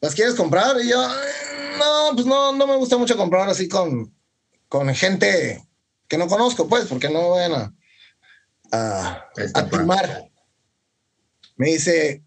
[0.00, 0.76] ¿Las quieres comprar?
[0.80, 1.08] Y yo,
[1.78, 4.14] no, pues no, no me gusta mucho comprar así con,
[4.68, 5.66] con gente
[6.08, 7.74] que no conozco, pues, porque no vayan a,
[8.72, 10.27] a, a timar.
[11.58, 12.22] Me dice,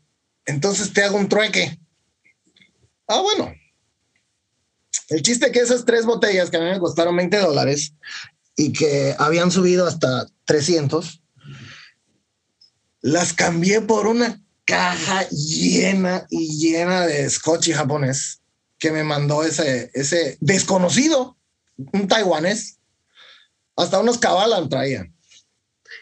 [0.46, 1.80] entonces te hago un trueque.
[3.08, 3.54] Ah, bueno.
[5.10, 7.94] El chiste que esas tres botellas que a mí me costaron 20 dólares
[8.56, 11.22] y que habían subido hasta 300,
[13.02, 18.42] las cambié por una caja llena y llena de scotch japonés
[18.78, 21.38] que me mandó ese, ese desconocido,
[21.94, 22.80] un taiwanés.
[23.78, 25.16] Hasta unos cabalan traían.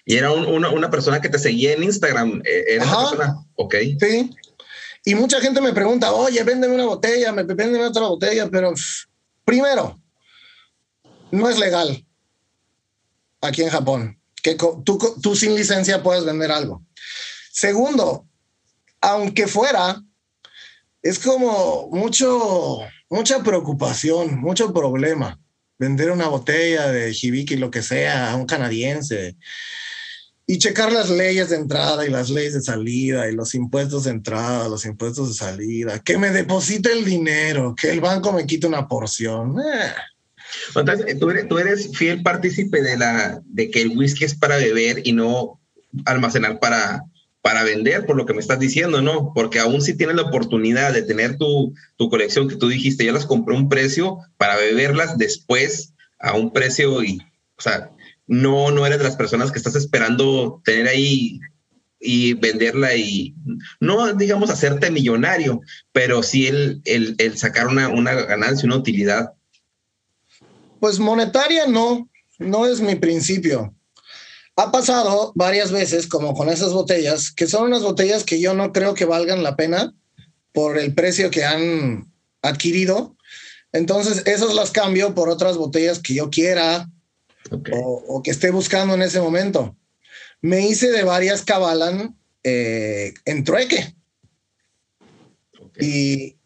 [0.10, 2.41] Y era una, una, persona que te seguía en Instagram.
[2.43, 2.98] Eh, ¿Era Ajá.
[2.98, 3.45] persona?
[3.54, 3.76] Ok.
[4.00, 4.32] Sí.
[5.06, 8.74] Y mucha gente me pregunta, oye, véndeme una botella, me véndeme otra botella, pero
[9.45, 10.02] primero,
[11.30, 12.04] no es legal
[13.41, 16.84] aquí en Japón que tú, tú sin licencia puedes vender algo.
[17.52, 18.26] Segundo,
[19.02, 20.02] aunque fuera,
[21.04, 22.80] es como mucho,
[23.12, 25.39] mucha preocupación, mucho problema
[25.78, 29.38] vender una botella de Hibiki, lo que sea, a un canadiense
[30.51, 34.09] y checar las leyes de entrada y las leyes de salida y los impuestos de
[34.09, 38.65] entrada, los impuestos de salida, que me deposite el dinero, que el banco me quite
[38.65, 39.57] una porción.
[39.59, 39.93] Eh.
[40.75, 44.57] Entonces, tú eres, tú eres, fiel partícipe de, la, de que el whisky es para
[44.57, 45.62] beber y no
[46.05, 47.03] almacenar para,
[47.43, 49.33] para vender, por lo que me estás diciendo, ¿no?
[49.35, 53.12] Porque aún si tienes la oportunidad de tener tu, tu colección que tú dijiste, ya
[53.12, 57.19] las compré a un precio para beberlas después a un precio y,
[57.55, 57.91] o sea,
[58.30, 61.39] no, no eres de las personas que estás esperando tener ahí
[62.00, 63.36] y venderla y
[63.80, 65.62] no digamos hacerte millonario,
[65.92, 69.34] pero sí el, el, el sacar una, una ganancia, una utilidad.
[70.80, 73.74] Pues monetaria no, no es mi principio.
[74.56, 78.72] Ha pasado varias veces, como con esas botellas, que son unas botellas que yo no
[78.72, 79.94] creo que valgan la pena
[80.54, 82.13] por el precio que han
[82.44, 83.15] adquirido.
[83.72, 86.89] Entonces, esas las cambio por otras botellas que yo quiera,
[87.71, 89.75] o, que esté buscando en ese momento.
[90.41, 93.95] Me hice de varias Cabalan eh, en trueque.
[95.79, 96.38] Y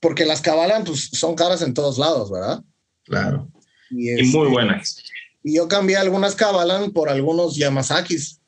[0.00, 2.62] porque las Cabalan pues, son caras en todos lados, ¿verdad?
[3.04, 3.48] Claro.
[3.90, 5.02] Y, muy este, buenas.
[5.42, 8.40] Y yo cambié algunas Cabalan por algunos Yamasakis.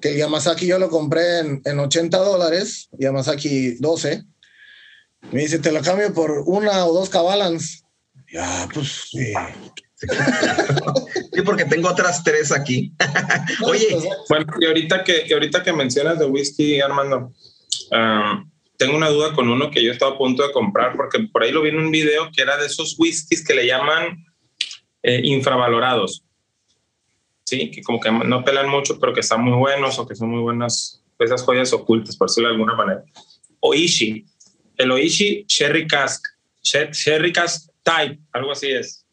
[0.00, 4.24] Que el Yamazaki yo lo compré en, en 80 dólares, Yamazaki 12.
[5.32, 7.84] Me dice, te lo cambio por una o dos Cabalans.
[8.32, 9.32] Ya, pues sí.
[11.38, 12.92] Sí, porque tengo otras tres aquí.
[13.64, 13.96] Oye.
[14.28, 17.32] Bueno, y ahorita que, ahorita que mencionas de whisky, Armando,
[18.76, 21.52] tengo una duda con uno que yo estaba a punto de comprar, porque por ahí
[21.52, 24.26] lo vi en un video que era de esos whiskies que le llaman
[25.04, 26.24] eh, infravalorados.
[27.44, 30.30] Sí, que como que no pelan mucho, pero que están muy buenos o que son
[30.30, 33.04] muy buenas, esas joyas ocultas, por decirlo de alguna manera.
[33.60, 34.26] Oishi,
[34.76, 36.20] el Oishi Sherry Cask,
[36.64, 39.04] Sherry Cask Type, algo así es.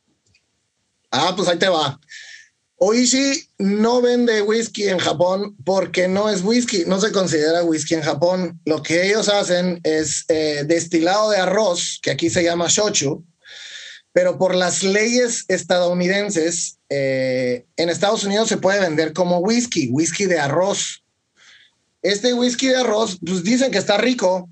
[1.16, 2.00] Ah, pues ahí te va.
[2.78, 8.02] Oishi no vende whisky en Japón porque no es whisky, no se considera whisky en
[8.02, 8.60] Japón.
[8.66, 13.24] Lo que ellos hacen es eh, destilado de arroz, que aquí se llama shochu,
[14.12, 20.26] pero por las leyes estadounidenses, eh, en Estados Unidos se puede vender como whisky, whisky
[20.26, 21.02] de arroz.
[22.02, 24.50] Este whisky de arroz, pues dicen que está rico,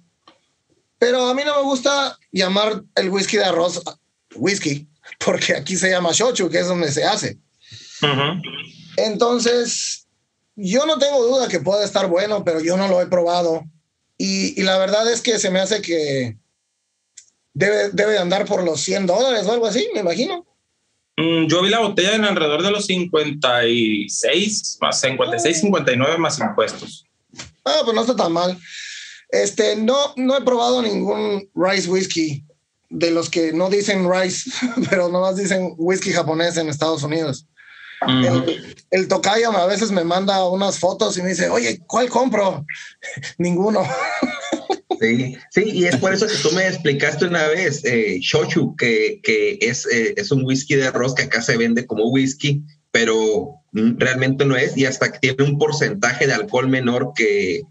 [0.97, 3.81] pero a mí no me gusta llamar el whisky de arroz
[4.35, 4.87] whisky
[5.19, 7.37] porque aquí se llama shochu, que es donde se hace.
[8.97, 10.07] Entonces,
[10.55, 13.63] yo no tengo duda que puede estar bueno, pero yo no lo he probado.
[14.17, 16.37] Y, la verdad es que se me hace que
[17.53, 20.45] debe, debe andar por los 100 dólares o algo así, me imagino.
[21.17, 27.05] Mm, yo vi la botella en alrededor de los 56, más 56, 59 más impuestos.
[27.65, 28.57] Ah, pues no está tan mal.
[29.29, 32.43] Este, no, no he probado ningún rice whiskey
[32.93, 34.51] de los que no dicen rice,
[34.89, 37.47] pero nomás dicen whisky japonés en Estados Unidos.
[38.91, 42.65] el, tocayo a veces me manda unas fotos y me dice, oye, ¿cuál compro?
[43.37, 43.83] Ninguno.
[45.01, 49.19] Sí, sí, y es por eso que tú me explicaste una vez, eh, Shochu, que,
[49.21, 53.55] que es, eh, es un whisky de arroz que acá se vende como whisky, pero
[53.73, 57.63] mm, realmente no es, y hasta que tiene un porcentaje de alcohol menor que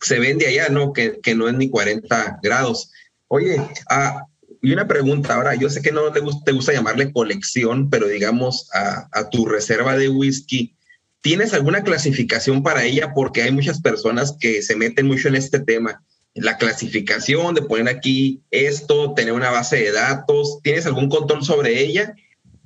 [0.00, 0.92] se vende allá, ¿no?
[0.92, 2.90] Que, que no es ni 40 grados.
[3.28, 4.26] Oye, ah,
[4.66, 9.30] y una pregunta ahora, yo sé que no te gusta, llamarle colección, pero digamos a,
[9.30, 10.74] tu reserva de whisky,
[11.20, 13.14] ¿tienes alguna clasificación para ella?
[13.14, 16.02] Porque hay muchas personas que se meten mucho en este tema
[16.34, 20.58] la clasificación, de poner aquí esto, tener una base de datos.
[20.64, 22.16] ¿Tienes algún control sobre ella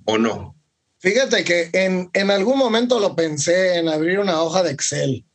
[0.07, 0.57] o no?
[1.01, 1.69] Fíjate que
[2.15, 5.27] en algún momento lo pensé en abrir una hoja de Excel,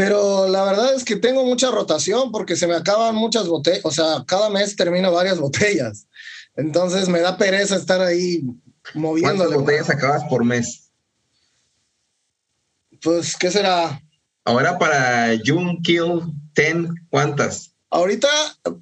[0.00, 3.90] pero la verdad es que tengo mucha rotación porque se me acaban muchas botellas, o
[3.90, 6.06] sea, cada mes termino varias botellas.
[6.56, 8.42] Entonces me da pereza estar ahí
[8.94, 9.36] moviendo.
[9.36, 10.90] ¿Cuántas botellas acabas por mes?
[13.02, 14.00] Pues, ¿qué será?
[14.46, 16.22] Ahora para June Kill
[16.54, 16.76] 10,
[17.10, 17.74] ¿cuántas?
[17.90, 18.28] Ahorita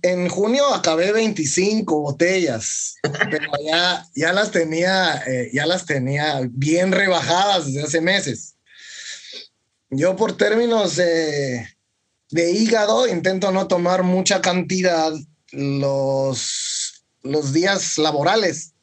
[0.03, 2.95] en junio acabé 25 botellas,
[3.29, 8.55] pero ya, ya las tenía, eh, ya las tenía bien rebajadas desde hace meses.
[9.91, 11.67] Yo por términos de,
[12.31, 15.13] de hígado intento no tomar mucha cantidad
[15.51, 18.75] los, los días laborales,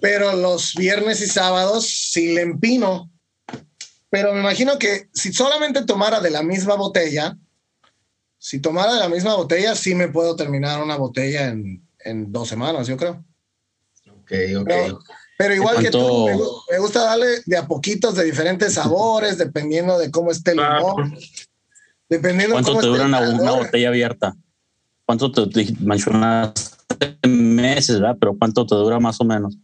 [0.00, 3.10] pero los viernes y sábados sí le empino.
[4.08, 7.36] Pero me imagino que si solamente tomara de la misma botella,
[8.38, 12.48] si tomara de la misma botella, sí me puedo terminar una botella en, en dos
[12.48, 13.24] semanas, yo creo.
[14.10, 14.66] Ok, ok.
[14.66, 14.98] Pero,
[15.38, 16.28] pero igual que tú,
[16.70, 21.18] me, gusta darle de a poquitos de diferentes sabores, dependiendo de cómo esté el limón.
[22.08, 24.36] Dependiendo ¿Cuánto te dura una, una, botella abierta?
[25.06, 28.16] ¿Cuánto te, te mencionaste meses, verdad?
[28.20, 29.56] Pero ¿cuánto te dura más o menos?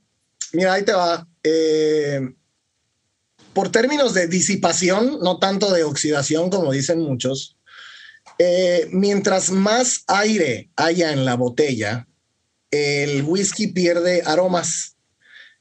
[0.53, 1.27] Mira, ahí te va.
[1.43, 2.21] Eh,
[3.53, 7.57] por términos de disipación, no tanto de oxidación como dicen muchos,
[8.39, 12.07] eh, mientras más aire haya en la botella,
[12.71, 14.97] el whisky pierde aromas.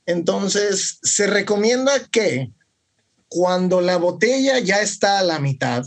[0.08, 2.51] Entonces, se recomienda que
[3.28, 5.86] cuando la botella ya está a la mitad,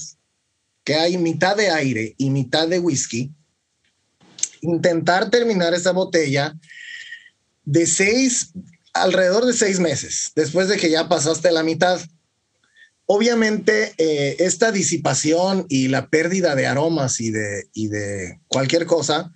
[0.84, 3.32] que hay mitad de aire y mitad de whisky,
[4.60, 6.54] intentar terminar esa botella
[7.64, 8.52] de seis,
[8.92, 11.98] alrededor de seis meses, después de que ya pasaste la mitad.
[13.06, 19.32] Obviamente, eh, esta disipación y la pérdida de aromas y de, y de cualquier cosa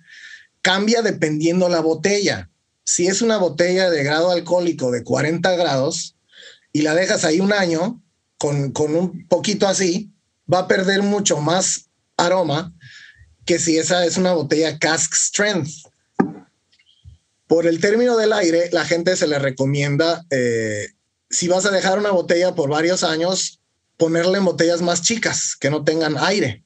[0.61, 2.51] cambia dependiendo la botella.
[2.85, 6.15] Si es una botella de grado alcohólico de 40 grados
[6.71, 8.01] y la dejas ahí un año
[8.37, 10.11] con, con un poquito así,
[10.51, 12.73] va a perder mucho más aroma
[13.45, 15.71] que si esa es una botella cask strength.
[17.47, 20.87] Por el término del aire, la gente se le recomienda, eh,
[21.29, 23.59] si vas a dejar una botella por varios años,
[23.97, 26.63] ponerle en botellas más chicas, que no tengan aire.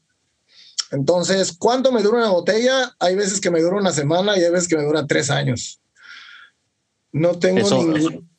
[0.91, 2.95] Entonces, ¿cuánto me dura una botella?
[2.99, 5.79] Hay veces que me dura una semana y hay veces que me dura tres años.
[7.11, 8.29] No tengo Eso, ningún...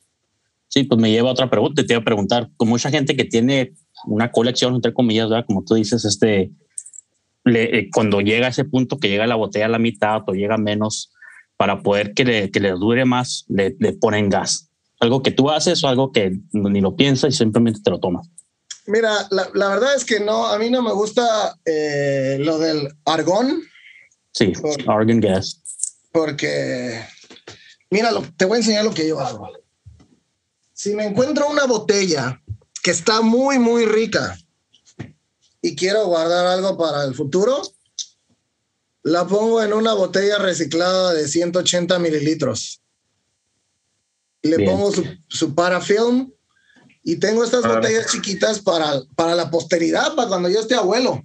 [0.67, 1.85] Sí, pues me lleva a otra pregunta.
[1.85, 3.73] Te iba a preguntar, con mucha gente que tiene
[4.05, 5.45] una colección, entre comillas, ¿verdad?
[5.45, 6.51] Como tú dices, este,
[7.43, 10.33] le, eh, cuando llega a ese punto que llega la botella a la mitad o
[10.33, 11.11] llega menos,
[11.57, 14.69] para poder que le, que le dure más, le, le, ponen gas.
[14.99, 18.27] Algo que tú haces o algo que ni lo piensas y simplemente te lo tomas.
[18.87, 22.87] Mira, la, la verdad es que no, a mí no me gusta eh, lo del
[23.05, 23.61] argón.
[24.31, 25.61] Sí, por, argon gas.
[26.11, 26.99] Porque,
[27.91, 29.47] mira, lo, te voy a enseñar lo que yo hago.
[30.73, 32.41] Si me encuentro una botella
[32.81, 34.35] que está muy, muy rica
[35.61, 37.61] y quiero guardar algo para el futuro,
[39.03, 42.81] la pongo en una botella reciclada de 180 mililitros.
[44.41, 44.71] Le Bien.
[44.71, 46.31] pongo su, su, parafilm
[47.03, 51.23] y tengo estas botellas chiquitas para, para la posteridad, para cuando yo esté abuelo.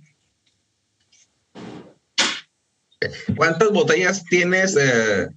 [3.37, 4.77] ¿Cuántas botellas tienes?
[4.77, 5.29] Eh,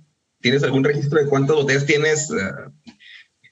[0.42, 2.30] ¿Tienes algún registro de cuántas botellas tienes?
[2.32, 2.96] Eh,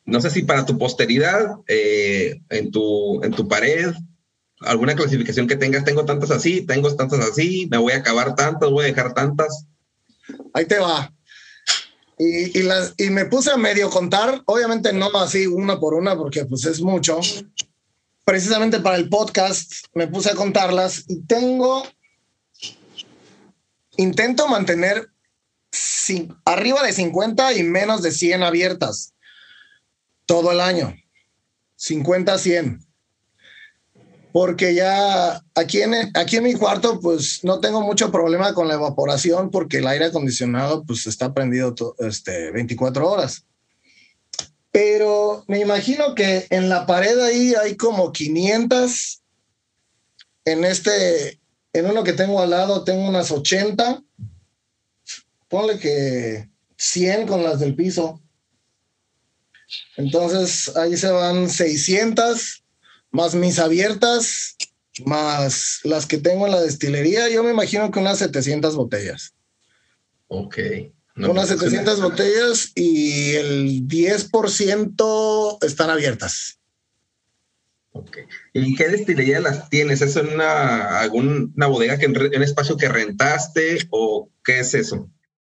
[0.05, 3.93] no sé si para tu posteridad, eh, en, tu, en tu pared,
[4.61, 8.69] alguna clasificación que tengas, tengo tantas así, tengo tantas así, me voy a acabar tantas,
[8.69, 9.65] voy a dejar tantas.
[10.53, 11.13] Ahí te va.
[12.17, 16.15] Y, y, las, y me puse a medio contar, obviamente no así una por una,
[16.17, 17.19] porque pues es mucho.
[18.23, 21.83] Precisamente para el podcast me puse a contarlas y tengo,
[23.97, 25.09] intento mantener
[26.45, 29.13] arriba de 50 y menos de 100 abiertas
[30.25, 30.95] todo el año.
[31.75, 32.87] 50 a 100
[34.31, 38.75] porque ya aquí en, aquí en mi cuarto pues no tengo mucho problema con la
[38.75, 43.45] evaporación porque el aire acondicionado pues está prendido este, 24 horas.
[44.69, 49.23] Pero me imagino que en la pared ahí hay como 500
[50.45, 51.39] en este,
[51.73, 54.03] En uno que tengo al lado tengo unas 80.
[55.47, 58.21] Ponle que 100 con las del piso.
[59.97, 62.63] Entonces ahí se van 600
[63.11, 64.55] más mis abiertas,
[65.05, 67.29] más las que tengo en la destilería.
[67.29, 69.33] Yo me imagino que unas 700 botellas.
[70.27, 70.57] Ok.
[71.15, 76.59] unas 700 pues, botellas y el 10% están abiertas.
[77.91, 78.17] Ok.
[78.53, 80.01] ¿Y qué destilería las tienes?
[80.01, 85.09] ¿Es una, alguna bodega, que, un espacio que rentaste o qué es eso?